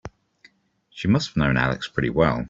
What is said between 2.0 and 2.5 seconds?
well.